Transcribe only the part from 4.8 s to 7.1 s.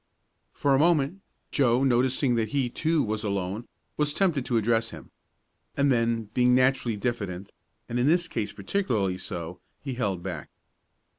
him. And then, being naturally